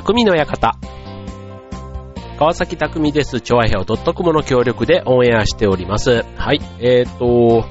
[0.00, 0.78] 匠の館。
[2.38, 3.40] 川崎匠です。
[3.40, 6.24] 調和平ドットコムの協力でオンエアしております。
[6.36, 6.60] はい。
[6.78, 7.64] えっ、と、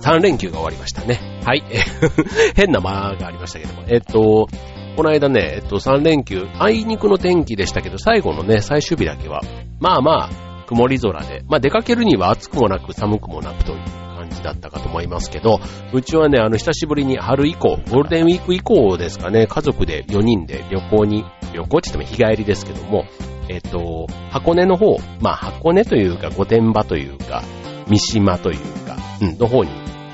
[0.00, 1.20] 3連休が終わりましたね。
[1.44, 1.62] はい。
[2.56, 3.84] 変な間がありましたけども。
[3.86, 4.48] えっ、と、
[4.96, 9.42] この間ね、えっと、3連休、あいにくの天気でしたけど、最後のね、最終日だけは、
[9.78, 14.05] まあまあ、曇り空で、まあ出かけるには暑くもなく寒くもなくという
[14.36, 15.60] じだったかと思いますけど、
[15.92, 23.04] うちはね、あの、久しぶりに春以降、ゴールデンウィーク以降ですかね、家族で4人で旅行に、旅行って言っても日帰りですけども、
[23.48, 27.42] えっと、箱根の方、まあ箱根というか、御殿場というか、
[27.88, 29.70] 三島というか、うん、の方に、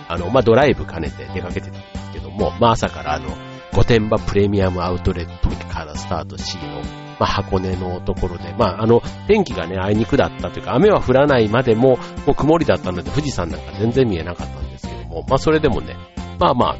[0.08, 3.30] あの、まあドライブ兼ねて出かけてたんですけども、まあ朝からあの、
[3.74, 6.82] 御殿場プレミアムアウトレットからスタートしの、
[7.18, 15.96] まあ、箱根のところで、まあ、あの、天気がね、あいにくだったというか、雨は降らないまでも、もう曇りだったので、富士山なんか全然見えなかったんですけども、まあ、それでもね、
[16.38, 16.76] まあま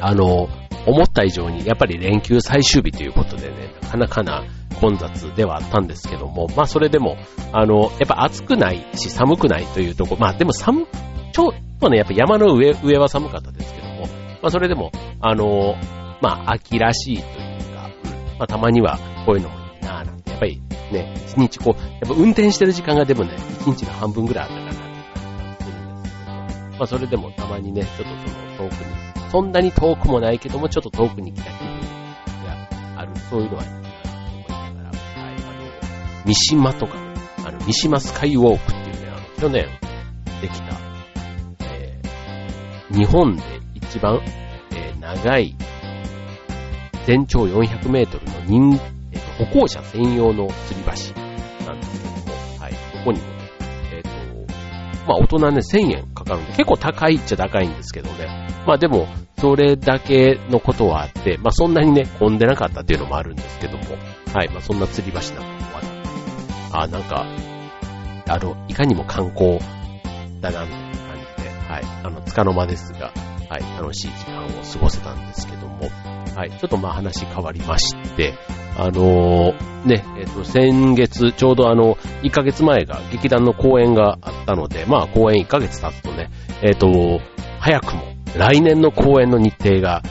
[0.00, 0.48] あ、あの、
[0.86, 4.44] 思った以上に、やっぱり連休最終日ということでね、なかなかな
[4.80, 7.16] 混雑ではあったんですけども、まあ、それでも、
[7.52, 10.86] あの、やっぱ暑くないし、寒くないというとこ、まあ、でも寒、
[11.32, 13.83] ちょっとね、やっぱ山の上、上は寒かったですけど、
[14.44, 14.92] まあ、それでも、
[15.22, 15.74] あの、
[16.20, 17.88] まあ、秋らしいというか、
[18.38, 20.60] まあ、たまにはこういうのもいいなぁなんて、やっぱり
[20.92, 31.80] ね、一日こう、やっぱ運転してる時間がでもね、一日の半分ぐらいあったかなっていう感じがするんですけど、まあ、それでもたまにね、ちょっとその遠くに、そんなに遠くもないけども、ちょっと遠くに来た気分
[32.44, 33.88] がある、そういうのはいいなと
[34.28, 36.98] 思いながら、はい、あの、三島とか、
[37.46, 39.68] あの、三島スカイウォークっていうね、あの、去年
[40.42, 40.78] できた、
[41.60, 44.20] えー、日本で一番、
[44.72, 45.54] えー長い
[47.06, 48.80] 全長400メートルの人、
[49.12, 53.50] えっと、歩行者専用の吊り橋なんですけども、はい、ここにもね、
[53.92, 54.08] えっ、と、
[55.06, 59.06] まあ大人ね1000円かかるんで、結構高いっちゃ高いんですけどね、まあでも、
[59.38, 63.84] それだけのことはあって、まあそんなにね、混んでなかったっていうのもあるんですけども、
[64.34, 65.82] はい、まあそんな吊り橋なんかもあっ
[66.72, 67.26] たあ、なんか、
[68.26, 69.60] あの、いかにも観光
[70.40, 73.12] だな、みたいな感じで、はい、あの、つかの間ですが、
[73.54, 75.88] はい、楽しい時間を過ごせたんですけども、
[76.34, 78.34] はい、ちょっとまあ話変わりまして、
[78.76, 81.94] あのーね、えっ、と、先月、ちょうどあの、
[82.24, 86.30] 1ヶ月前が劇団の公演があったので、まあ公演1ヶ月経つとね、
[86.62, 87.20] えっ、と、
[87.60, 88.02] 早くも
[88.36, 90.02] 来年の公演の日程が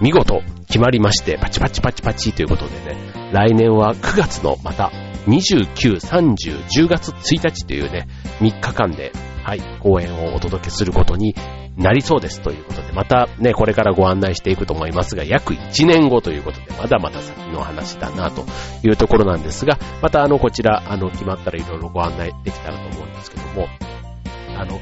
[0.00, 4.92] 見事決まりまして、パチパチパチパチということでね、来年は9月のまた
[5.26, 8.06] 29、30、10月1日というね、
[8.38, 9.10] 3日間で、
[9.42, 11.34] はい、公演をお届けすることに
[11.76, 18.44] なりそうですということで、またね、これからご案内していくと思いますが、約1年後ということで、まだまだ先の話だなと
[18.82, 23.68] いうところなんですが、またあの、こちら、あの、決まったらいろいろご案内できたらと思うんですけども、
[24.56, 24.80] あの、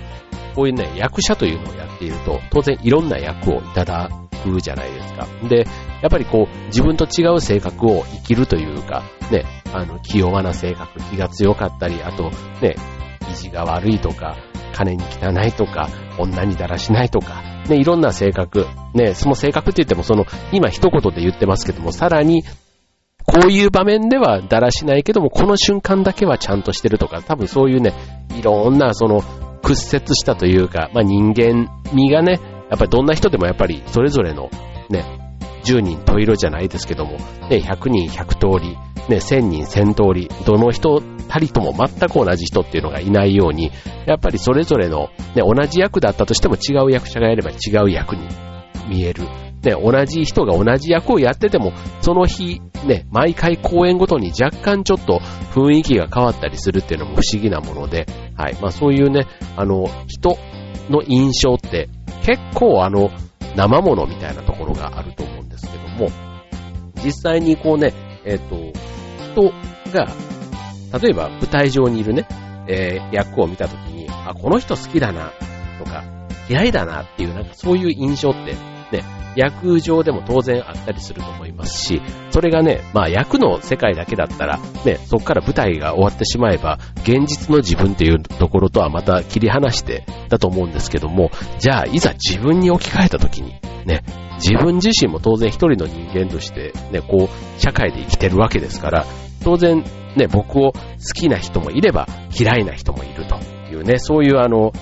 [0.55, 4.09] こういうね、役者というのをやっていると、当然いろんな役をいただ
[4.45, 5.27] くじゃないですか。
[5.49, 5.67] で、
[6.01, 9.03] やっぱりこう、自分と違う性格を生きるというか、
[9.33, 12.31] ね、あの、気弱な性格、気が強かったり、あと、
[12.63, 12.77] ね、
[13.33, 14.37] 意地が悪いとか、
[14.75, 22.43] 金に汚いとか、女にだらしないとか、ね、いろんな性格、ね、その性格って言ってもその、今一言で言ってますけども、さらに、
[23.27, 27.95] こういう場面ではだらしないけども、この瞬間だけはちゃんとしてるとか、多分そういうね、
[28.39, 29.23] いろんなその、
[29.63, 34.51] 屈折したというか、まあ人間味がね、やっぱりどんな人でもやっぱりそれぞれの
[34.91, 35.05] ね、
[35.65, 37.13] 10人十色じゃないですけども、
[37.49, 38.77] ね、100人100通り、
[39.09, 43.71] ね、1000人1000通り、どの人たりとも全く同じ人っていうのがいないように、
[44.07, 48.29] やっぱりそれぞれの、ね、同じ役だったとしても違う役者がやれば違う役に
[48.89, 49.25] 見える。
[49.63, 51.73] ね、同じ人が同じ役をやってても、
[52.03, 55.21] その日、ね、毎回公演ごとに若干ちょっと
[55.55, 58.57] 雰囲気が変わったりするっていうのも不思議なもので、はい。
[58.61, 59.27] まあそういうね、
[59.57, 60.37] あの、人
[60.91, 61.89] の印象って
[62.25, 63.11] 結構あの、
[63.57, 66.11] 生ものみたいなところがあると思うんですけども、
[67.03, 67.93] 実際にこうね、
[68.25, 68.57] えっ、と、
[69.35, 69.53] 人
[69.93, 70.07] が、
[70.99, 72.27] 例えば舞台上にいるね、
[72.69, 75.33] えー役を見たときに、あ、この人好きだな、
[75.79, 76.05] とか、
[76.49, 78.55] 嫌いだなっていう、なんかそういう印象って、
[78.93, 79.05] ね、
[79.37, 93.55] 役上でも当然あったりすると思いますし、それがね、まあ役の世界だけだったら、ね、そこから舞台が終わってしまえば、現実の自分っていうところとはまた切り離してだと思うんですけども、じゃあいざ自分に置き換えた時に、
[93.85, 94.03] ね、
[94.37, 99.07] 自分自身も当然一人の人間として、ね、こう、社会で生きてるわけですから、
[99.45, 99.85] 当然、
[100.17, 100.79] ね、僕を好
[101.15, 103.37] きな人もいれば嫌いな人もいると
[103.71, 104.73] いうね、そういうあの、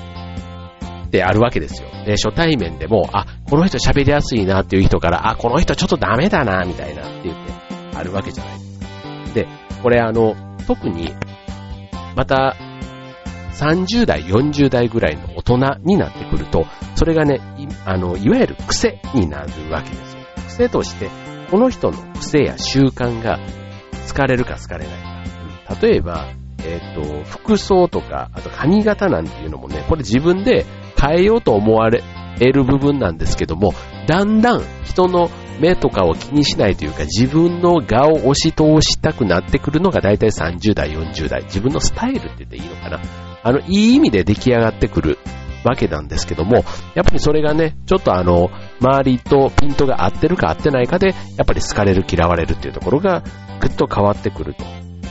[1.10, 1.88] であるわけですよ。
[2.06, 7.52] で、初対面でも、あ、この人喋りやすいなっていう人から、あ、この人ちょっとダメだな、みたいなって言って、
[7.94, 8.86] あるわけじゃないですか。
[9.34, 9.48] で、
[9.82, 10.34] これあの、
[10.66, 11.12] 特に、
[12.16, 12.56] また、
[13.52, 16.64] 30代、40代ぐらいの大人になってくると、
[16.94, 20.22] それがね、いあの、いわゆる癖になるわけですよ。
[20.48, 21.10] 性として、
[21.50, 23.38] この人の癖や習慣が
[24.06, 24.86] 疲れるか疲れない
[25.66, 25.74] か。
[25.80, 26.26] 例えば、
[26.64, 30.64] えっ、と、服装とか、あと髪型なんていうのもね、これ自分で
[31.00, 32.02] 変えようと思われ
[32.38, 33.72] る部分なんですけども、
[34.06, 41.42] だんだん人の目とかを気にしないというか、自分の画を押し通したくなってくるのが大体30代、40代。
[41.44, 43.00] 自分のスタイルって言っていいのかな。
[43.42, 45.18] あの、いい意味で出来上がってくる
[45.64, 46.64] わけなんですけども、
[46.94, 48.50] やっぱりそれがね、ちょっとあの、
[48.80, 53.22] 周りとピントが合ってるか合ってないかで、やっぱり好かれる、嫌われるっていうところが、
[53.60, 54.64] ぐっと変わってくると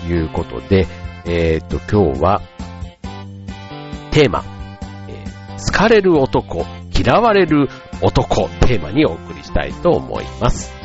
[0.08, 0.88] いうことで、
[1.26, 2.42] えっ、と、今日は、
[4.12, 4.44] テーマ、
[5.08, 7.70] えー、好かれる男、嫌われる
[8.02, 10.81] 男、テーマにお送りしたいと思います。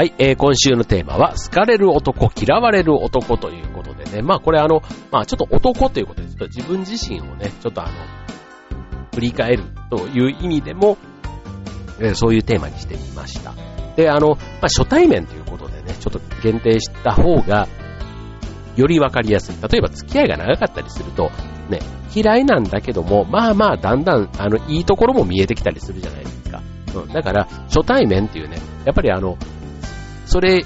[0.00, 4.80] はい、えー、今週のテーマは、好かれる男、嫌われる男ということでね、まあこれあの、
[5.10, 7.92] まあちょっと男ということで、ちょっと自分自身をね、ちょっとあの、
[9.14, 10.96] 振り返るという意味でも、
[11.98, 13.52] えー、そういうテーマにしてみました。
[13.94, 14.38] で、あの、まあ
[14.74, 17.68] 初対面ということでね、ちょっと限定した方が、
[18.76, 19.56] よりわかりやすい。
[19.60, 21.30] 例えば付き合いが長かったりすると、
[21.68, 21.80] ね、
[22.14, 26.62] 嫌いなんだけども、まあまあだんだん、あの、いいところも見えてきたりするじゃないですか。
[26.94, 28.56] うん、だから、初対面っていうね、
[28.86, 29.36] やっぱりあの、
[30.30, 30.64] それ、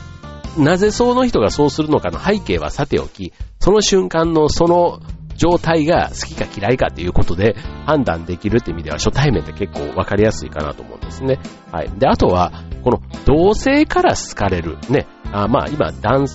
[0.58, 5.00] なぜその人がそうするのかの背景はさておき、その瞬間のその
[5.36, 7.56] 状態が好きか嫌いかっていうことで
[7.86, 11.40] 判断できるって意味では初対面って結構わかりやすいかなと思うんですね。
[11.72, 11.90] はい。
[11.98, 12.52] で、あとは、
[12.82, 14.76] この同性から好かれる。
[14.90, 15.06] ね。
[15.32, 16.26] あまあ今、男、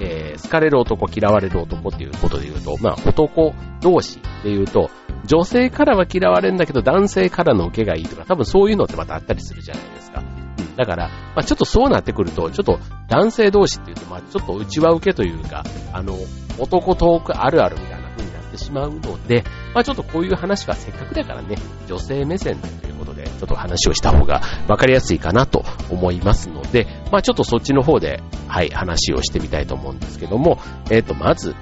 [0.00, 3.52] えー、好かれる男、嫌われる男っていうことで言うと、まあ男
[3.82, 4.90] 同士で言うと、
[5.26, 10.31] 女性からは嫌われるんだけど男性からの受けがいいとか、多分そういうのってまたあったりするじゃないですか。
[10.76, 12.78] だから、まあ、ちょっとそうなってくると、ちょっと
[13.08, 16.16] 男性同士っていうと、まあ、ちょっと内輪受けというか、あの、
[16.58, 30.58] 男トークあるあるみたいな風になってしまうので、まあ、ちょっとこういう話はせっかくだからね、女性目線でということで、ちょっと話をした方が分かりやすいかなと思いますので、まあ、ちょっとそっちの方で、はい、話をしてみたいと思うんですけども、
[30.90, 31.54] えっ、ー、と、まず、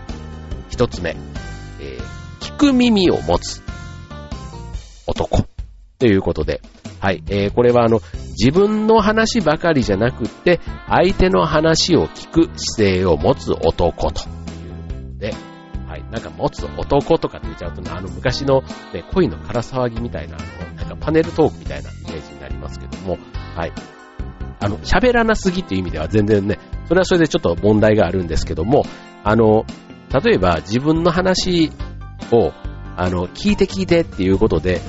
[0.69, 1.17] 一つ目、
[1.81, 3.63] えー、聞く耳を持つ
[5.07, 5.45] 男
[5.99, 6.63] ということで、
[7.01, 8.01] はい、えー、これはあの、
[8.39, 14.21] 自分の話ばかりじゃなくって、相手の話を聞く姿勢を持つ男と。
[14.21, 14.35] いう
[14.77, 15.35] ことで、
[15.89, 18.63] はい、なんか持つ男とかって言っちゃうと、あの昔の、
[18.93, 23.19] ね、恋の空騒ぎみたいな、あの、なんかパネルトークみたいなイメージになりますけども、
[23.57, 23.73] はい。
[24.61, 28.85] あの、喋らなすぎっていう意味では全然ね、それはそれでちょっと問題があるんですけども、
[29.25, 29.65] あの、
[30.23, 31.73] 例えば自分の話
[32.31, 32.53] を、
[32.97, 34.83] あの、聞いて聞いてっていうことで、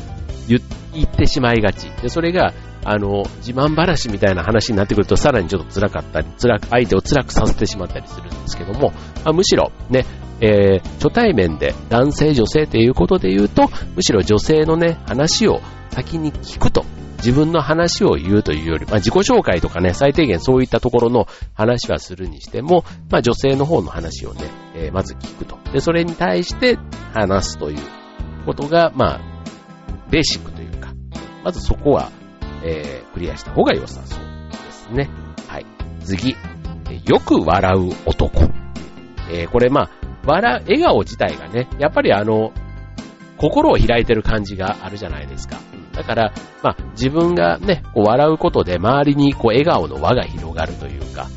[0.50, 0.62] 言っ
[0.94, 1.90] 言ってしまいがち。
[2.02, 2.54] で、それが、
[2.84, 8.92] あの、自慢話みたいな話になってくると、さらにちょっと辛かったり、辛く、相手を辛くさせてしまったりするんですけども、
[9.24, 10.06] まあ、むしろ、ね、
[10.42, 15.62] えー、初対面で男性、女性ということで言うと、むしろ女性のね、話を
[15.92, 16.84] 先に聞くと。
[17.18, 24.42] 自分の話を言うというより、まあ、自己紹介とかね、最低限そういったところの話はするにしても、まあ、女性の方の話をね、
[24.74, 25.60] えー、まず聞くと。
[25.72, 26.80] で、それに対して
[27.14, 27.78] 話すという
[28.48, 29.22] ことが、まあ、
[30.10, 30.51] ベーシック、
[31.44, 32.12] まずそこは、
[32.64, 34.20] えー、クリアした方が良さそう
[34.52, 35.10] ですね。
[35.48, 35.66] はい。
[36.04, 36.36] 次、
[37.06, 38.44] よく笑う男。
[39.32, 39.90] えー、これまあ、
[40.26, 42.52] 笑、笑顔自体がね、やっぱりあの、
[43.38, 45.58] 心を開いてる感じがあるじゃないですか。
[45.94, 51.28] だから、まあ、自分がね、こう笑うことで周りにこう笑顔の輪が広がるというか、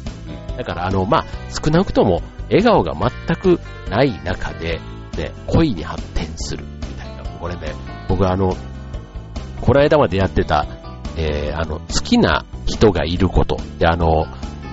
[0.57, 4.81] だからあの、まあ、少なくとも笑顔が全くない中で、
[5.17, 7.75] ね、恋に発展するみたいな、これね、
[8.09, 8.55] 僕あの、
[9.61, 10.67] この間までやってた、
[11.17, 13.57] えー、あの、好きな人がいること。
[13.79, 14.27] で、あの、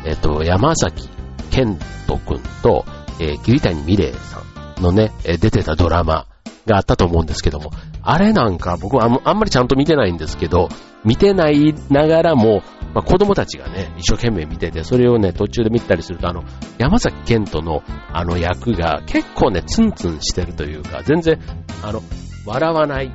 [0.05, 1.09] えっ、ー、と、山崎
[1.51, 2.85] 健人くんと、
[3.19, 4.41] えー、桐谷美玲さ
[4.79, 6.27] んのね、え出てたドラマ
[6.65, 7.71] があったと思うんですけども、
[8.03, 10.69] あれなんか僕はあんまりちゃんと見てないんですけど、
[11.03, 12.61] 見てないながらも、
[12.93, 16.43] まあ、子供たちがね、一生懸命見てて、それをね、途中で見たりすると、あの、
[16.77, 21.39] 山崎健人のあの役が結構ね、ツンツンしてるというか、全然、
[21.83, 22.01] あの、
[22.45, 23.11] 笑わない。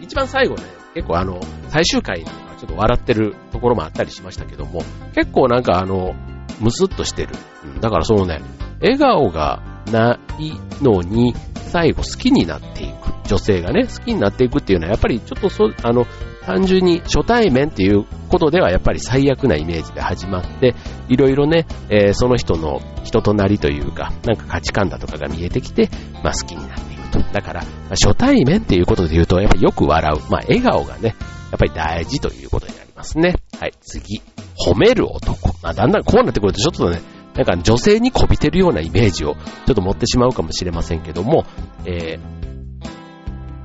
[0.00, 0.62] 一番最後ね、
[0.96, 1.38] 結構あの、
[1.68, 4.80] 最終回なんかちょっと笑ってるところもあったりしましたけども、
[5.14, 6.14] 結構なんかあの、
[6.58, 7.34] ムスッとしてる。
[7.66, 8.40] うん、だからそのね、
[8.80, 9.62] 笑顔が
[9.92, 11.34] ないのに、
[11.70, 13.28] 最後好きになっていく。
[13.28, 16.06] 女性がね、好きになっていくっていうのは、やっぱりちょっとそ、あの、
[16.46, 20.74] 単純に初対面っていうことではやっぱり最悪なイメージで始まって、
[21.10, 25.90] いろいろね、えー、その人の人となりというか、なんか価値観だとかが見えてきて、
[26.24, 27.20] まあ好きになっていくと。
[27.20, 30.30] だから、ま、初対面っていうことで言うと、やっぱりよく笑う。
[30.30, 31.14] まあ笑顔がね、
[31.50, 33.36] やっぱり大事ということになりますね。
[33.60, 34.22] はい、次。
[34.66, 35.54] 褒める男。
[35.62, 37.00] まあだんだんこうなってくるとちょっとね、
[37.34, 41.44] なんか女性にこびてるようなイメージをちょっと持ってしまうかもしれませんけども、
[41.84, 42.20] えー、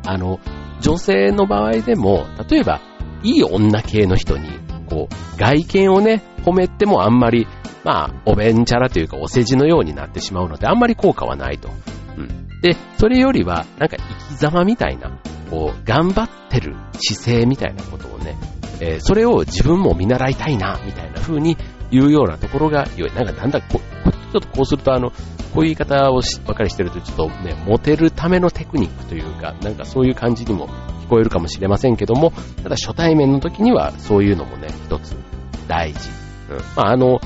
[0.06, 0.40] あの、
[0.82, 2.82] 女性の場合でも、例えば、
[3.24, 4.50] いい女系の人に、
[4.90, 7.48] こう、外見をね、褒めてもあんまり、
[7.84, 11.70] まあ、おべんちゃらというか、お世辞のようになってしまうので、あんまり効果はないと。
[12.62, 13.98] で、それよりは、なんか
[14.30, 15.10] 生き様みたいな、
[15.50, 18.38] こう、頑張ってる姿勢みたいなことをね、
[18.80, 21.58] えー、それを自分も見習いたいな、みたいな風に
[21.92, 23.14] 言うようなところが良い。
[23.14, 23.80] なんかだんだんこ、
[24.32, 25.12] ちょっとこうするとあの、
[25.54, 32.32] こういう言い方をしばかりしてるとちょっとね、モテるためのテクニックというか、なんかそういう感じにも聞こえるかもしれませんけども、
[32.64, 35.16] ただ初対面の時にはそういうのもね、一つ
[35.68, 36.10] 大事。
[36.50, 36.58] うん。
[36.76, 37.20] まああの、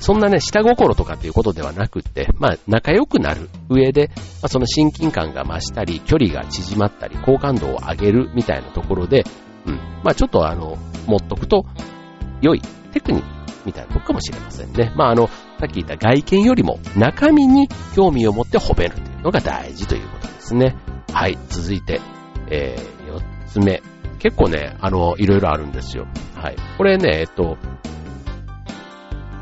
[0.00, 9.24] そんなね、下心とかっていうことではなくって、まあ仲良くなる上で、まあ、その親近感が増したり、距離が縮まったり、好感度を上げるみたいなところで、
[9.66, 9.76] うん。
[10.04, 10.76] まあちょっとあの、
[11.06, 11.64] 持っとくと
[12.40, 12.60] 良い
[12.92, 14.92] テクニックみたいなとこかもしれませんね。
[14.96, 20.76] まあ、あの、さっき言った外見よりも中身に興味を持って褒めるというのが大事ということですね。
[21.12, 22.00] はい、続いて、
[22.50, 23.82] えー、4つ目。
[24.18, 26.06] 結構ね、あの、いろいろあるんですよ。
[26.34, 26.56] はい。
[26.76, 27.56] これね、えっと、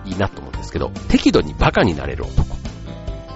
[0.05, 2.57] いいなとですけど、適度にバカになれる男。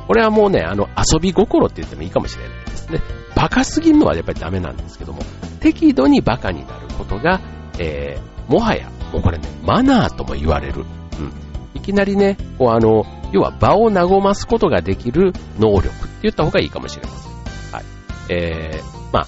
[0.06, 3.00] これはもうね、あの、遊び心って言ってもいいかもしれないですね。
[3.36, 5.20] バカすぎるのはやっぱりダメなんですけども、
[5.60, 7.40] 適度にバカになることが、
[7.78, 10.84] えー、もはやもうこれね、マナーとも言われる。
[11.18, 11.32] うん。
[11.74, 17.32] いきなりね、こうあの、要は場を和ますことができる能力って言った方がいいかもしれません。
[17.72, 17.84] はい。
[18.30, 19.26] えー、まあ、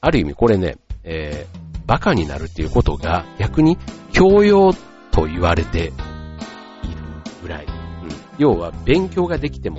[0.00, 3.78] ある意味これね、えー、バカになるっていうことが逆に
[4.12, 4.72] 教養
[5.10, 5.92] と言われて。
[8.38, 9.78] 要は勉強ができても、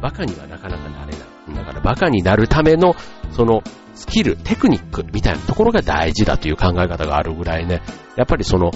[0.00, 1.56] バカにはなかなかなれない。
[1.56, 2.94] だからバカになるための、
[3.32, 3.62] その、
[3.94, 7.82] スキル、テクニックみたいなところが大事だという考え方があるぐらいね、
[8.16, 8.70] やっぱりその、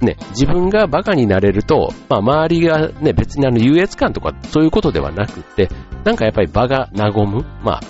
[0.00, 5.68] ね、自分がバカになれると、まあ周りがね、別にあの優越感とかそういうことではなくって、
[6.04, 7.80] なんかやっぱり場が和む、まあ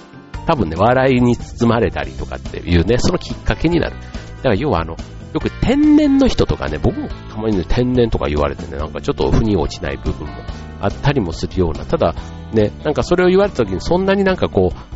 [0.47, 3.97] 多分ね、笑いに包まれたりとかっていうね、そのきっかけになる。
[4.37, 4.97] だから要はあの、
[5.35, 10.33] よく天然の人とかね、僕もたまにね、天然とか言われてね、なんかちょっと腑に落ちない部分も
[10.81, 12.15] あったりもするような、ただ
[12.53, 14.95] ね、なんかそれを言われた時にそんなになんかこう、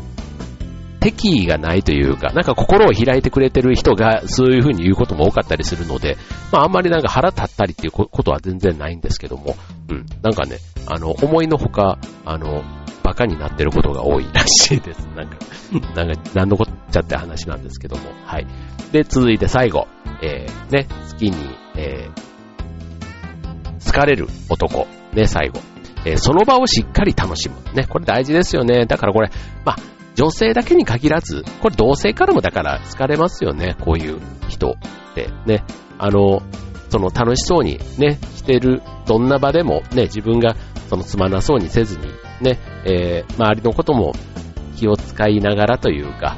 [1.01, 6.17] 敵意がないというか、なんか心を開いてくれてる人がそういう風に言うことも多かったりするので、
[6.53, 9.55] まああんまりなんか腹立ったりっていうことは全然ないんですけども、
[9.89, 12.63] うん、なんかね、あの、思いのほか、あの、
[13.03, 15.07] バカになってることが多いらしいです。
[15.15, 15.37] なんか、
[15.95, 18.47] なんか、なんのこっちゃって話なんですけども、はい。
[18.91, 19.87] で、続いて最後、
[20.21, 25.61] えー、ね、好きに、えー、好かれる男、ね、最後。
[26.05, 27.55] えー、その場をしっかり楽しむ。
[27.73, 28.85] ね、これ大事ですよね。
[28.85, 29.29] だからこれ、
[29.65, 29.75] まあ、
[30.15, 35.63] 女性だけに限らず、これ同性からもだから好かれますよね、こういう人ってね。
[35.97, 36.41] あの、
[36.89, 40.55] その楽しそうにね、してる、どんな場でもね、自分が
[40.89, 42.07] そのつまなそうにせずに、
[42.41, 44.13] ね、えー、周りのことも
[44.75, 46.37] 気を使いながらというか、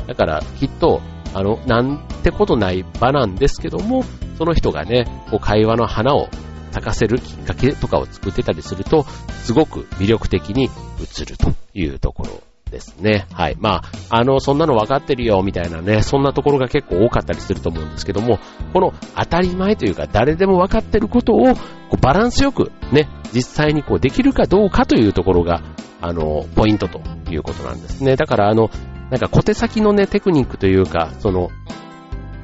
[0.00, 0.06] うん。
[0.06, 1.00] だからきっと、
[1.34, 4.04] あの、なんてことない場なんですけども、
[4.36, 6.28] その人がね、こう会話の花を
[6.70, 9.04] 咲かせるきっかけとかを作ってたりすると、
[9.42, 13.26] すごく魅力的に映るというところですね。
[13.32, 13.56] はい。
[13.58, 18.38] まあ、あの、そんなの分かってるよ、みたいなね、そんなところが結構多かったりすると思うんですけども、
[18.72, 21.62] この当たり前というか、誰でも分かってることを、こ
[21.94, 25.62] うバランスよく、ね、実際にこうできるかどうかというところが、
[26.00, 28.16] あの、ポイントということなんですね。
[28.16, 28.70] だから、あの、
[29.10, 31.50] なんか小手先のね、テクニックというか、その、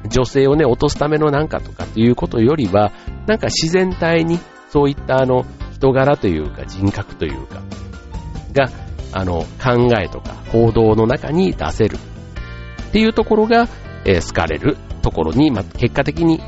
[0.09, 2.91] 女性をね、落とすためのなんかとかっていうことよりは、
[3.27, 7.61] なんか自然体に、そういったあの、人柄というか人格というか、
[8.53, 8.69] が、
[9.11, 13.67] あの、考えとか行動の中に出せるっていうところが、
[14.05, 16.41] えー、好かれるところに、ま結果的に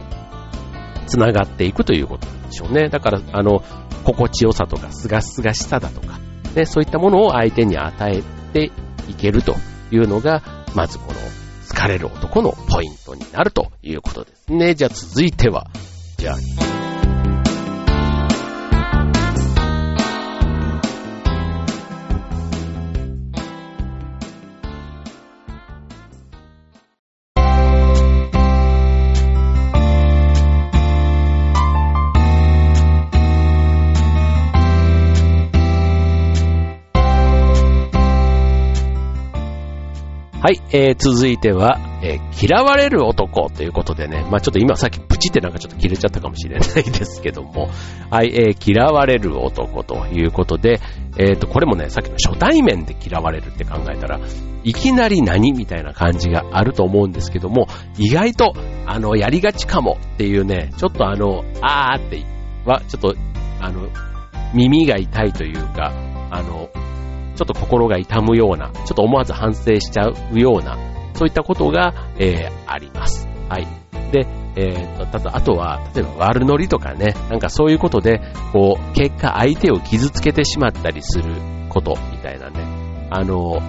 [1.07, 2.89] 繋がっていくということなんでしょうね。
[2.89, 3.63] だから、あの、
[4.03, 6.19] 心地よさとか、すがすがしさだとか、
[6.55, 8.71] ね、そういったものを相手に与えて
[9.09, 9.55] いけると
[9.91, 10.41] いうのが、
[10.75, 11.19] まずこの、
[11.67, 14.73] 疲れる男のポイントになるということですね。
[14.73, 15.67] じゃあ続いては、
[16.17, 16.76] じゃあ、
[40.47, 47.67] はい、えー、続いては、えー、嫌われる男ということでね、まあちょっと今さっきプチってなんかちょっと切れちゃったかもしれないですけども、
[48.09, 50.79] はい、えー、嫌われる男ということで、
[51.17, 54.21] えっ、ー、と、これもね、さっきの初対面で嫌われるって考えたら、
[54.63, 58.53] いきなり何みたいな感じがあると思うんですけども、意外と、
[58.85, 62.23] あの、やりがちかもっていうね、ちょっとあの、あーって
[62.63, 63.15] は、ちょっと、
[63.59, 63.89] あの、
[64.53, 65.91] 耳が痛いというか、
[66.31, 66.69] あの、
[67.37, 70.77] ちょっと心が痛むような、ちょっと思わず反省しちゃうような、
[71.13, 73.27] そういったことが、えー、あります。
[73.47, 73.67] はい。
[74.11, 74.25] で、
[74.55, 81.35] えー、と、ただ、あとは、例えば悪ノリとかね、なんかそういうことで、こう、結果相手を傷つけてしまったりする
[81.69, 82.65] ことみたいなね。
[83.11, 83.61] あの、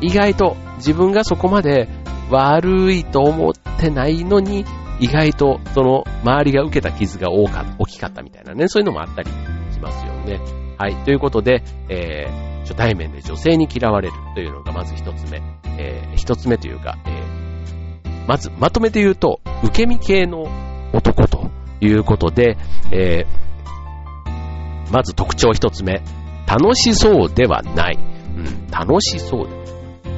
[0.00, 1.88] 意外と自分がそこまで
[2.30, 4.64] 悪いと思ってないのに、
[5.00, 9.30] 意外とその周りが受けた傷が大か大きかったみたいなね、そういうのもあったり
[9.72, 10.40] しますよね。
[10.76, 10.94] はい。
[11.04, 15.40] ということで、えー、初対面で女性に嫌われるというのがまず一つ目。
[15.78, 20.46] えー、一つ目というか、えー、まず、まとめて言うと、受け身系の
[20.92, 22.58] 男ということで、
[22.92, 26.02] えー、まず特徴一つ目。
[26.46, 27.98] 楽しそうではない。
[28.36, 29.48] うん、楽しそう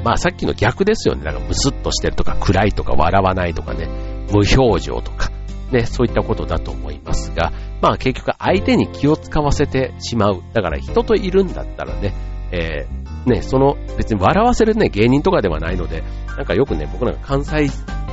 [0.04, 1.24] まあさっきの逆ですよね。
[1.24, 3.86] なんかムスッとしてるとか暗いとか笑わないとかね、
[4.32, 5.30] 無表情とか、
[5.70, 10.42] ね、そういったことだと思いますが、まあ結局相手に気を使わせてしまう。
[10.52, 12.14] だから人といるんだったらね、
[12.52, 16.02] えー、ね、その別に笑わせるね、芸人とかではないので、
[16.36, 17.68] なんかよくね、僕なんか関西、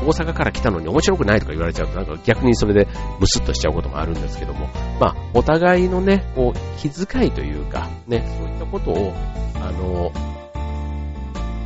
[0.05, 2.87] 大阪から来たのに面白くないとか言われちゃうと、なんか逆にそれで
[3.19, 4.67] ムスッとしちゃうこともあるんですけども、
[4.99, 9.13] まあ、お互いのね、こう、気遣いというか、ね、そういったことを、
[9.55, 10.11] あの、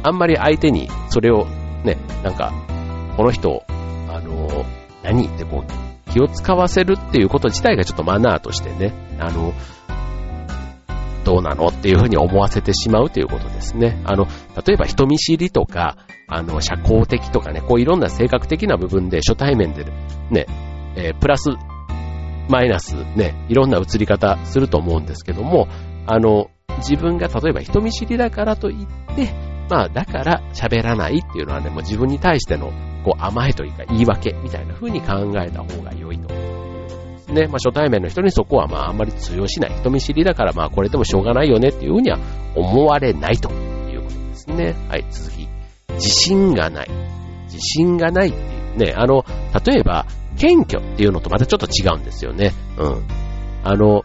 [0.03, 1.45] あんまり相手にそれを
[1.83, 2.53] ね、なんか、
[3.17, 3.63] この人、
[4.07, 4.65] あの、
[5.03, 9.53] 何ってこう、気を使わせるっていうこと自体がちょっとマナーとしてね、あの、
[11.23, 14.01] どうなのっていうふうに思わせてしまうということですね。
[14.05, 14.27] あの、
[14.65, 15.97] 例えば人見知りとか、
[16.27, 19.85] あの、社交的とかね、こういろんな性格的な部分で初対面で
[20.29, 20.45] ね、
[20.95, 21.51] えー、プラス、
[22.49, 25.67] マイナスね、いろんな映り方すると思うんですけども、
[26.07, 29.33] あの、自分が例えば人見知りだからといって、
[29.69, 32.71] まあ、だから喋らないっていうのはね、もう自分に対しての
[33.03, 35.07] こう甘えというか言い訳みたいな風に考
[35.41, 36.40] えた方が良いということです
[37.31, 37.47] ね。
[37.47, 39.71] まあ、初対面の人にそこはまああんまり通用しない。
[39.71, 42.19] 人見知りだからまあこれでもしょうがないよねっていう風には
[42.55, 44.75] 思われないということですね。
[44.89, 45.47] はい、続き。
[45.93, 46.89] 自信がない。
[47.45, 48.39] 自信がないってい
[48.75, 49.25] うね、あの、
[49.65, 50.05] 例えば、
[50.37, 52.53] 謙虚っていうのとまたちょっと違うんですよね。
[52.77, 53.03] うん。
[53.63, 54.03] あの、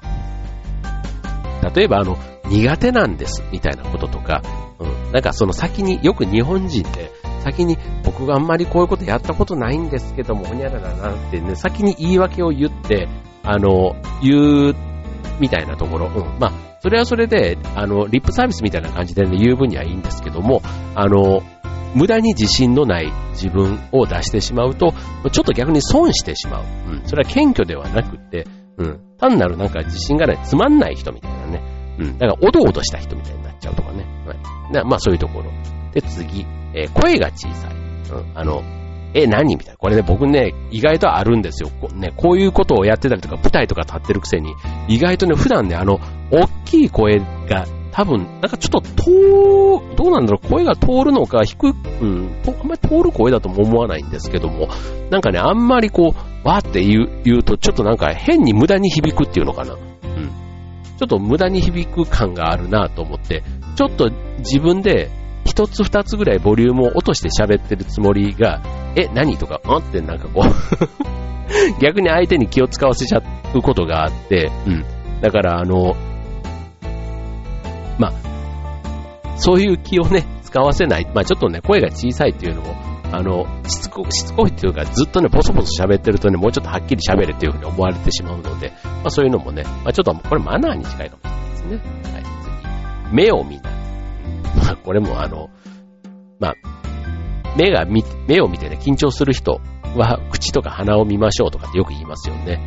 [1.74, 4.42] 例えばあの、苦手なんですみたいなこととか、
[4.78, 5.12] うん。
[5.12, 7.10] なんかその先に、よく日本人って
[7.46, 13.06] 先に僕があんまりこういうことやったことないんですけども、ほにゃららなってね、先に言い訳を言って、
[13.44, 14.74] あの、言う、
[15.38, 16.08] みたいなところ。
[16.08, 16.38] うん。
[16.40, 20.60] まあ、それはそれで、あの、リップサービスみたいな感じでね、言う分にはいいんですけども、
[20.96, 21.42] あの、
[21.94, 24.92] 無駄に自信のない自分を出してしまうと、
[25.30, 26.64] ちょっと逆に損してしまう。
[26.64, 27.02] うん。
[27.06, 29.00] それは謙虚ではなくて、うん。
[29.18, 31.62] 単なるなんか自信がない、つまんない人みたいなね。
[32.00, 32.18] うん。
[32.18, 34.04] だから、おどおどした人みたいになっちゃうとかね。
[34.26, 34.84] はい。
[34.84, 35.52] まあ、そういうところ。
[35.92, 36.44] で、次。
[36.74, 37.74] えー、声が小さい。
[37.74, 38.62] うん、あの、
[39.14, 39.76] え、何みたいな。
[39.78, 41.70] これね、僕ね、意外とあるんですよ。
[41.80, 44.54] こ,、ね、こういうことをやってたりとか、舞台とか立ってるくせに、
[44.88, 46.00] 意外とね、普段ね、あの、
[46.30, 54.68] 大きい声が、多分、なんかちょっと、通、どうなんだろう、声が通るのか、低く、うん、あんまり通る声だとも思わないんですけども、
[55.10, 59.72] なんかね、あんまりこう、わーって言う、言うと、ちょっとなんか変に無駄に響くっていうのかな。
[59.72, 59.78] うん。
[60.98, 63.42] ちょっと無駄に響く感があるなと思って、
[63.76, 65.08] ちょっと自分で、
[65.56, 68.60] 一つ二つぐらいボリュームを落として喋ってるつもりが、
[68.94, 73.22] え、何とか、んってなんかこう 逆に相手に気を使わせちゃ
[73.54, 74.84] うことがあって、うん。
[75.22, 75.96] だからあの、
[77.98, 78.12] まあ、
[79.38, 81.06] そういう気をね、使わせない。
[81.14, 82.74] まあちょっとね、声が小さいっていうのも、
[83.10, 91.80] あの、しつこ、しつこいっていうか、ずっとね、ボソボソ喋ってるとね、もうちょっとはっきり喋れっていうふうに思われてしまうので、まあそういうのもね、まあちょっとこれマナーに近いかもしれないですね。
[92.12, 93.85] はい、目を見ない。
[94.56, 95.50] まあ、これもあの、
[96.38, 96.54] まあ、
[97.56, 99.60] 目が見、目を見てね、緊張する人
[99.96, 102.60] は、口とか鼻を見ましょうとかってよく言いますよね。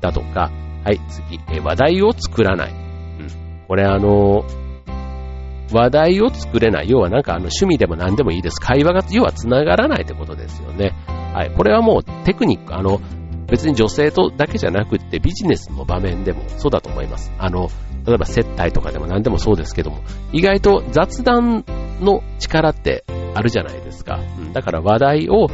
[0.00, 0.50] だとか、
[0.84, 2.70] はい、次、え話題を作らない。
[2.70, 3.66] うん。
[3.68, 4.44] これあの、
[5.72, 6.90] 話題を作れない。
[6.90, 8.60] 要はなんかあの趣味でも何でもいいです。
[8.60, 10.94] 会話が、要は繋がらないってことですよね。
[11.34, 11.50] はい。
[11.54, 13.00] これはもうテクニック、あの、
[13.50, 17.32] 別に女性とだけじゃなくってビジネスの場面でもそうだと思います。
[17.38, 17.68] あの、
[18.06, 20.00] 例えば接待とかでも何でもそうですけども、
[20.32, 21.64] 意外と雑談
[22.00, 24.20] の力ってあるじゃないですか。
[24.38, 25.48] うん、だから話題を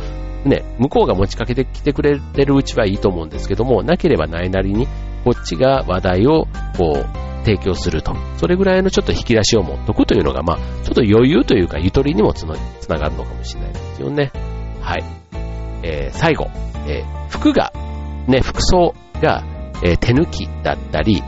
[0.44, 4.86] ね、向こうが持ちかけてきてくれてるうちはいいと思うんですけども、なければないなりに、
[5.24, 8.16] こっちが話題をこう、提供すると。
[8.38, 12.56] それぐらいのちょっと引き出しを持っとくというのが、まあ、ちょっと余裕というか、ゆとりにもつな
[12.98, 14.32] がるのかもしれないですよね。
[14.80, 15.04] はい。
[15.82, 16.48] えー、最後、
[16.88, 17.72] えー、服が、
[18.26, 19.44] ね、服装が、
[19.82, 21.22] えー、手抜きだったり、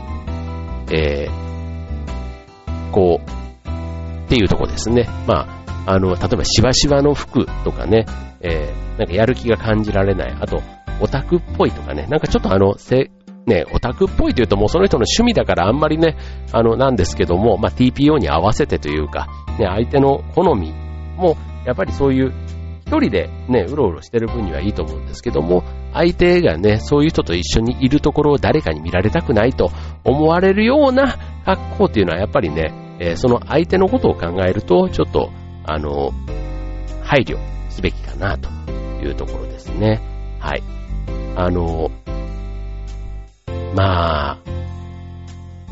[0.91, 3.29] えー、こう、
[4.25, 5.07] っていうとこですね。
[5.27, 5.47] ま
[5.85, 8.05] あ、あの、例えばしわしわの服とかね、
[8.41, 10.37] えー、なんかやる気が感じられない。
[10.39, 10.61] あと、
[11.01, 13.09] オタクっぽいとかね、なんかちょっとあの、せ、
[13.45, 16.17] ね、オタクっぽいというともうその人の趣味だからあんまりね、
[16.51, 20.71] あの、なんですけども、まあ、TPO に合わせてというか、ね、相手の好み
[21.17, 22.33] も、やっぱりそういう、
[22.89, 29.69] 一人でね、うろうろしてる分にはいいと思うんですけども、相手がね、そういう人と一緒にいるところを誰かに見られたくないと
[30.03, 35.29] 思われるような格好っていうのはやっぱりね、えー、その相手のことを考えると、ちょっと、
[35.65, 36.13] あの、
[37.03, 37.37] 配慮
[37.69, 38.49] すべきかなと
[39.03, 40.01] いうところですね。
[40.39, 40.63] はい。
[41.35, 41.91] あの、
[43.75, 44.37] まあ、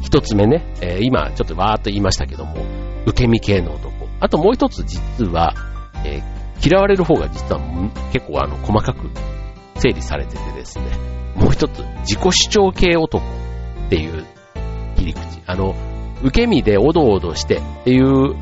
[0.04, 2.64] 一つ目ね、えー、今ちょっとわーっと言いましたけども、
[3.08, 4.08] 受け身系の男。
[4.20, 5.56] あともう一つ実は、
[6.06, 7.62] えー、嫌われる方が実は
[8.12, 9.10] 結構あの細かく
[9.80, 10.86] 整理されててですね、
[11.36, 13.24] もう一つ自己主張系男
[13.88, 14.26] っていう
[14.96, 15.20] 切り口。
[15.46, 15.76] あの、
[16.24, 18.36] 受け身でおどおどしてっていう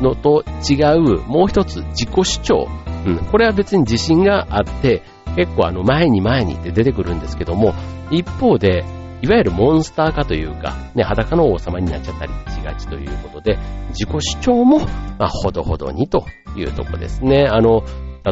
[0.00, 2.68] のと違う、もう一つ自己主張。
[3.06, 5.02] うん、これは別に自信があって、
[5.36, 7.74] 結構あの前に前にって出てくるんですけども、
[8.10, 8.84] 一方で、
[9.20, 13.58] いわゆるモンスター化というか、ね、裸の王様になっちゃったりしがちということで、
[13.90, 14.78] 自己主張も、
[15.18, 16.24] まあ、ほどほどにと
[16.56, 17.46] いうとこですね。
[17.48, 17.82] あの、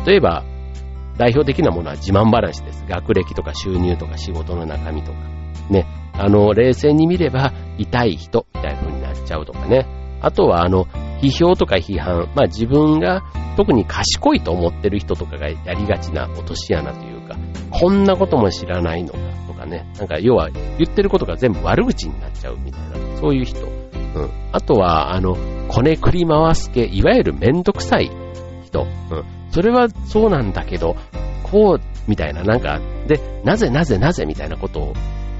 [0.06, 0.44] 例えば、
[1.16, 2.84] 代表的なものは自慢話です。
[2.88, 5.18] 学歴とか収入とか仕事の中身とか。
[5.70, 5.86] ね。
[6.12, 9.86] あの、冷静に見れば、痛い人みたいな風になっちゃうとかね。
[10.20, 10.86] あとは、あの、
[11.20, 12.28] 批評とか批判。
[12.34, 13.22] まあ自分が
[13.56, 17.36] 特に賢いと思ってる人とかがやりがちな落とし穴というか、
[17.70, 19.18] こんなことも知らないのか
[19.66, 19.86] ね。
[19.98, 23.66] なんか要は言ってることが全部悪口になっちゃうみたいな、そういう人。
[23.66, 24.30] うん。
[24.52, 25.36] あとは、あの、
[25.68, 28.10] こねくり回す系、いわゆるめんどくさい
[28.64, 28.86] 人。
[29.10, 29.24] うん。
[29.50, 30.96] それはそうなんだけど、
[31.42, 34.92] こう、みたいな、なんか、で、なぜなぜなぜみたいなことを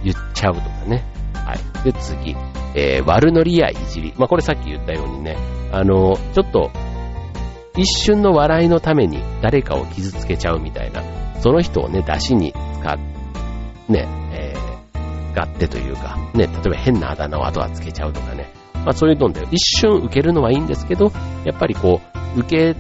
[0.05, 1.05] 言っちゃうとかね。
[1.35, 1.85] はい。
[1.85, 2.37] で、次。
[2.75, 4.13] えー、悪ノリやいじり。
[4.17, 5.37] まあ、これさっき言ったようにね、
[5.73, 6.71] あの、ちょっと、
[7.77, 11.03] 一瞬の笑いのために誰かを傷つけちゃうみたいな、
[11.41, 12.99] その人をね、出しに使っ、
[13.89, 21.13] ね、えー、使ってというか、ね、例えば変なあだ名を後はつけちゃうとかね、まあそういうので、一瞬受けるのはいいんですけど、
[21.45, 22.01] やっぱりこ
[22.37, 22.77] う、受け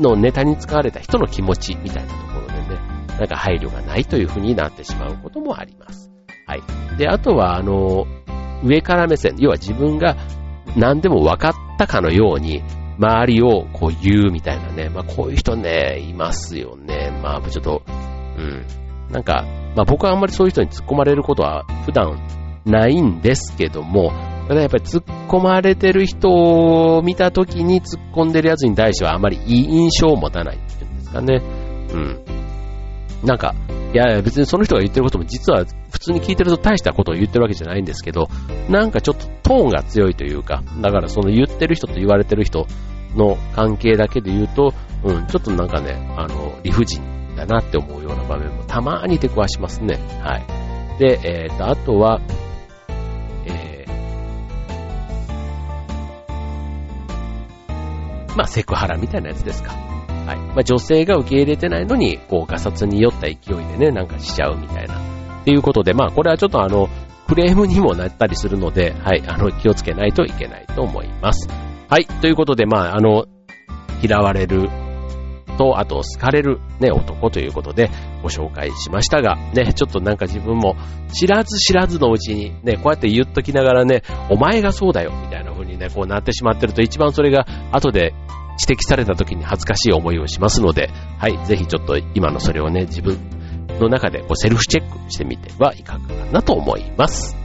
[0.00, 2.80] のネタに使われた人の気持ちみたいなところでね、
[3.18, 6.10] なんか配慮がないという風になってしまうこともあります。
[6.46, 6.62] はい。
[6.98, 8.06] で、あとは、あの、
[8.64, 10.16] 上から目線、要は自分が
[10.76, 12.62] 何でも分かったかのように、
[12.98, 14.90] 周りをこう言うみたいなね。
[14.90, 17.18] まあこういう人ね、いますよね。
[17.22, 17.82] まあちょっと、
[18.36, 18.64] うん。
[19.10, 19.44] なんか、
[19.76, 22.18] まあ僕はあんまりそういう人に突っ込まれることは普段
[22.64, 24.12] ないんですけども、
[24.48, 31.42] ただやっぱり突っ込まれてる人を見た時に突っ込んでるやつに対してはあまりいい印象を持たないっていうんですかね。
[31.92, 32.20] うん。
[33.24, 33.54] なんか、
[33.92, 38.28] いや、別にその人が言ってることも実は普通に聞いてると大したことを言ってるわけじゃないんですけど、
[38.68, 42.66] なんかちょっとトーンが強いというか、だからその言ってる人と言われてる人
[43.14, 44.72] の関係だけで言うと、
[45.04, 47.02] うん、ちょっとなんかね、あの、理不尽
[47.40, 49.98] だなって思うような場面もたまに出くわしますね。
[50.22, 50.98] はい。
[50.98, 52.20] で、え、ー、と、あとは、
[53.46, 59.72] えー、まあ、セクハラみたいなやつですか。
[59.72, 60.36] はい。
[60.36, 64.98] まあ、女性が受け入れてないのに、こう、ガサツに酔った勢いでね、なんかしちゃうみたいな。
[64.98, 66.88] っていうことで、まあ、これはちょっとあの、
[67.26, 71.48] クレームにもなったりするので、はい、あの、気をつけないといけないと思います。
[71.88, 73.24] はい、ということで、まあ、あの、
[74.02, 74.68] 嫌われる
[75.60, 77.90] と、あと、好かれる、ね、男ということで
[78.22, 80.74] ご紹介しましたが、ね、ちょっとなんか自分も
[81.12, 88.14] 知らず知らずのうちに、ね、こうやって言っときながらね、お前がそうだよ、みたいな風にね、こうなってしまってると、一番それが後で
[88.66, 93.18] 指摘された時に恥ずかしい思いをしますので、はい、ぜひちょっと今のそれをね、自分
[93.78, 97.36] の中でこうセルフチェックしてみてはいかがかなと思います。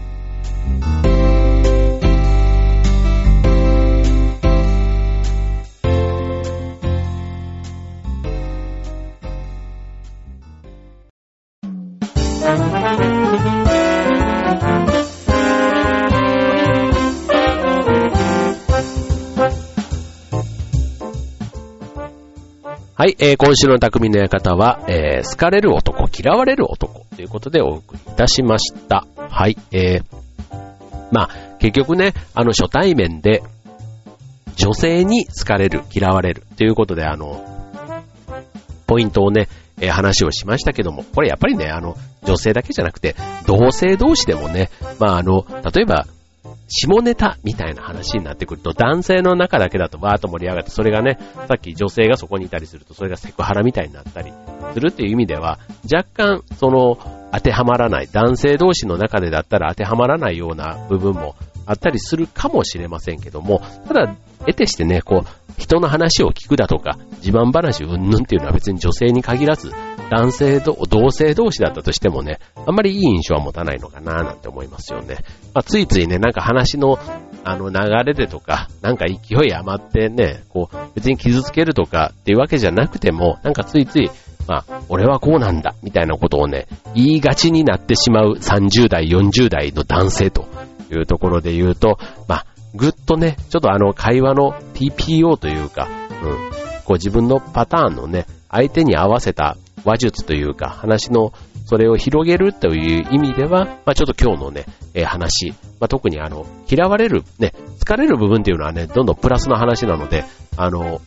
[23.05, 29.05] はい、えー、今週の匠の館は、えー、好かれる男、嫌われる男ということでお送りいたしました。
[29.15, 30.03] はい、えー、
[31.11, 33.43] まあ、結局ね、あの初対面で、
[34.55, 37.45] 女性に好かれる、嫌われるということで、あの、
[38.87, 43.15] ポイントをね、えー、話をしましたけども、これやっぱりね、あの、女性だけじゃなくて、
[43.45, 46.07] 同性同士でもね、まああの、例えば、
[46.77, 54.33] 下ネタみたいな話になってくると、男性の中だけだとバーッと盛り上がって、それがね、さっき女性がそこにいたりすると、それがセクハラみたいになったり
[54.73, 55.59] するっていう意味では、
[55.91, 56.97] 若干、その、
[57.31, 61.35] 当てはまらない、男性同士の中でだったら当てはまらないような部分も
[61.65, 69.71] あったりするかもしれませんけども、ただ、得てしてね、こう、人の話を聞くだとか、自慢話うんぬんっていうのは別に女性に限らず、
[70.09, 75.17] 男性と、同性同士だったとしてもね、あんまりいい印象は持たないのかななんて思いますよね。
[75.53, 76.99] まあ、ついついね、なんか話の、
[77.43, 79.15] あの流れでとか、なんか勢
[79.47, 84.09] い余ってね、こう、別に傷つけるとかっていうわけじゃなくても、なんかついつい、
[84.47, 90.47] まあ、俺はこうなんだ、みたいなことをね、言いがちになってしまう30代、40代の男性と
[90.91, 95.87] いうところで言うと、まあ、ぐっとね、ちょっとあの会話の TPO というか、
[96.23, 101.33] うん、こう自分のパターンのね、相手に合わせた話術というか、話の
[101.65, 110.23] それを広げるという意味では、まあ、ちょっと今日のね、えー、話、まあ、特にあの、嫌われる、ね、疲れる部分っていうのはね、どんどんプラスの話なので、
[110.55, 111.01] あの、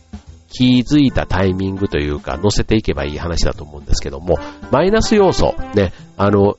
[0.50, 4.38] 気づいたタイミングというか、乗せていけばいい話だと思うんですけども、
[4.70, 6.56] マイナス要素、ね、あの、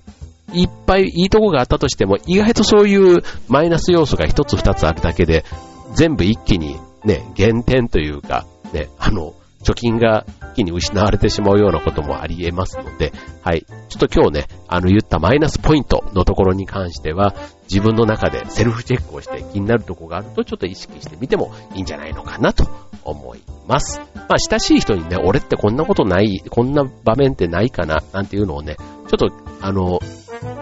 [0.53, 5.45] いっぱいいいとこがあったとしても、意外とそういうマイナス要素が一つ二つあるだけで、
[5.93, 13.65] 全部一気にね、減点というか、ね、あの、貯金が一気に失われてしまうようなこともあり得ますので、はい。
[13.89, 17.35] ちょっと今日ね、あの言ったマイナスポイントのところに関しては、
[17.69, 22.67] 自分の中でセルフチェックをして気になるところがあるとちょっと意識してみてもいいんじゃないのかなと
[23.03, 23.99] 思います。
[24.15, 29.29] まあ親しい人にね、俺ってこんなことない、こんな場面ってないかな、なんていうのをね、ちょっと
[29.61, 29.99] あの、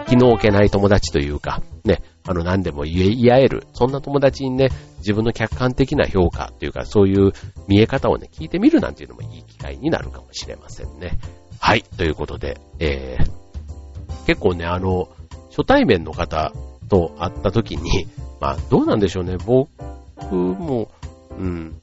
[0.08, 7.32] 気の置けない友達というか、ね、あの何でも言い合える、そんな友達にね、自分の客観的な評価というか、そういう
[7.66, 11.18] 見え方をね、聞いてみるなんていうのもいい機会になるかもしれませんね。
[11.58, 15.08] はい、ということで、えー、結構ね、あの、
[15.48, 16.52] 初対面の方
[16.90, 18.06] と会った時に、
[18.40, 19.70] まあ、どうなんでしょうね、僕
[20.34, 20.90] も、
[21.30, 21.80] うん、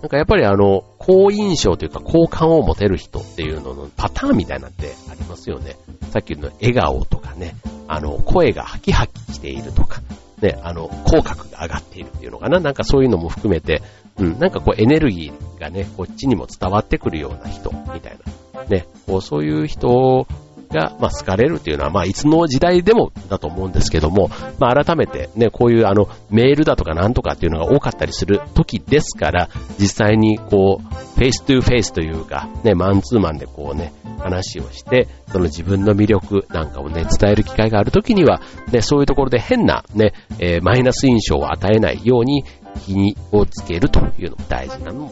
[0.00, 5.76] なんかやっぱりあの、好印象というか好感を持てる人っていうののパターンみたいなってありますよね。
[6.10, 7.54] さっきの笑顔とかね、
[7.92, 10.00] あの、声がハキハキしているとか、
[10.40, 12.58] ね、あの、口角が上がっているっていうのかな。
[12.58, 13.82] なんかそういうのも含めて、
[14.16, 18.18] うん、なんかこうエネルギーがね、こっちにも伝わってくるような人、みたい
[18.54, 18.64] な。
[18.64, 20.26] ね、こうそういう人
[20.72, 42.44] が、まあ、好かれるっていうのは、まあ、いつの時代でもだと思うんですけども、まあ、改めてね、こういうあの、メールだとかなんとかっていうのが多かったりする時ですから、実際にこう、 face to face というか、ね、マンツーマンでこうね、話をして、その自分の魅力なんかをね、伝える機会がある時には、ね、そういうところで変なね、えー、マイナス印象を与えないように
[42.86, 45.10] 気をつけるというのも大事なの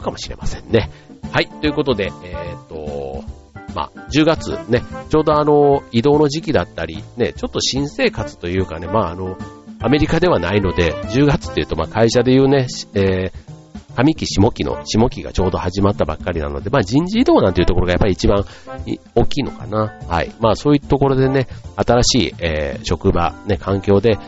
[0.00, 0.90] かもしれませんね。
[1.32, 3.01] はい、ということで、えっ、ー、と、
[3.74, 9.36] まあ、10月ね、ちょうどあの、移動の時期だったり、ね、ちょっと新生活というかね、まああの、
[9.80, 13.32] アメリカではないので、10月っていうと、まあ会社で言うね、えー、
[13.94, 18.44] 上期下期の下期がちょうど始まったばっかりなので、まあ人事異動なんていうところがやっぱり一番
[19.14, 19.98] 大きいのかな。
[20.08, 20.32] はい。
[20.40, 24.18] まあそういうところでね、新しい、えー、職場、ね、環境で、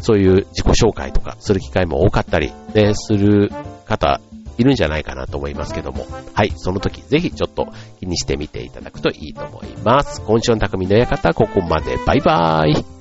[0.00, 3.50] そういう自己紹介とかする機会も多かったり、ね、する
[3.84, 4.20] 方
[4.58, 7.68] いるんじゃないかなと思いますけども、はい、その時ぜひちょっと
[8.00, 10.20] 気にしてみていただくといいと思います。
[10.22, 11.96] 今週の匠の館、ここまで。
[12.04, 12.97] バイバーイ。